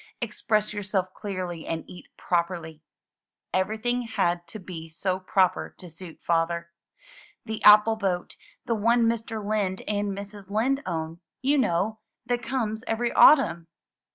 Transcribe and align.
"Express 0.19 0.73
yourself 0.73 1.13
clearly 1.13 1.67
and 1.67 1.87
eat 1.87 2.07
properly." 2.17 2.81
Everything 3.53 4.01
had 4.01 4.47
to 4.47 4.57
be 4.57 4.89
so 4.89 5.19
proper 5.19 5.75
to 5.77 5.91
suit 5.91 6.19
Father. 6.23 6.71
"The 7.45 7.63
apple 7.63 7.97
boat, 7.97 8.35
the 8.65 8.73
one 8.73 9.05
Mr. 9.05 9.45
Lind 9.45 9.81
and 9.87 10.11
Mrs. 10.11 10.49
Lind 10.49 10.81
own, 10.87 11.19
you 11.43 11.59
know— 11.59 11.99
that 12.25 12.41
comes 12.41 12.83
every 12.87 13.13
autumn." 13.13 13.67